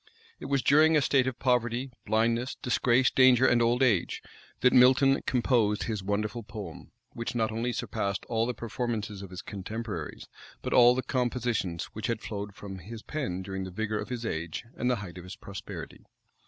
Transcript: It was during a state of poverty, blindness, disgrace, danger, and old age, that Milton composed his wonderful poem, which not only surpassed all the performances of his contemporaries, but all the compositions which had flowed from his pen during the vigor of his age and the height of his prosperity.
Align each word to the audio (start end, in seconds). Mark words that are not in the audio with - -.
It 0.39 0.45
was 0.45 0.63
during 0.63 0.97
a 0.97 1.01
state 1.03 1.27
of 1.27 1.37
poverty, 1.37 1.91
blindness, 2.07 2.55
disgrace, 2.55 3.11
danger, 3.11 3.45
and 3.45 3.61
old 3.61 3.83
age, 3.83 4.23
that 4.61 4.73
Milton 4.73 5.21
composed 5.27 5.83
his 5.83 6.01
wonderful 6.01 6.41
poem, 6.41 6.91
which 7.13 7.35
not 7.35 7.51
only 7.51 7.71
surpassed 7.71 8.25
all 8.25 8.47
the 8.47 8.55
performances 8.55 9.21
of 9.21 9.29
his 9.29 9.43
contemporaries, 9.43 10.27
but 10.63 10.73
all 10.73 10.95
the 10.95 11.03
compositions 11.03 11.83
which 11.93 12.07
had 12.07 12.19
flowed 12.23 12.55
from 12.55 12.79
his 12.79 13.03
pen 13.03 13.43
during 13.43 13.63
the 13.63 13.69
vigor 13.69 13.99
of 13.99 14.09
his 14.09 14.25
age 14.25 14.65
and 14.75 14.89
the 14.89 14.95
height 15.05 15.19
of 15.19 15.23
his 15.23 15.35
prosperity. 15.35 16.03